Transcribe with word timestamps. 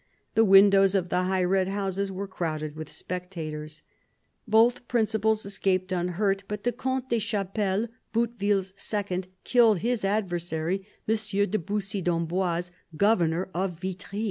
The 0.33 0.43
windows 0.43 0.95
of 0.95 1.09
the 1.09 1.25
high 1.25 1.43
red 1.43 1.67
houses 1.67 2.11
were 2.11 2.27
crowded 2.27 2.75
with 2.75 2.89
spectators. 2.91 3.83
Both 4.47 4.87
principals 4.87 5.45
escaped 5.45 5.91
unhurt; 5.91 6.41
but 6.47 6.63
the 6.63 6.71
Comte 6.71 7.07
des 7.11 7.19
Chapelles, 7.19 7.87
Bouteville's 8.11 8.73
second, 8.77 9.27
Icilled 9.45 9.77
his 9.81 10.03
adversary, 10.03 10.83
M. 11.07 11.47
de 11.51 11.59
Bussy 11.59 12.01
d'Amboise, 12.01 12.71
governor 12.97 13.49
of 13.53 13.79
Vitry. 13.79 14.19